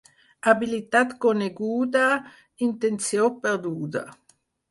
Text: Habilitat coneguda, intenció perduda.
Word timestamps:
Habilitat 0.51 1.11
coneguda, 1.25 2.07
intenció 2.69 3.31
perduda. 3.47 4.05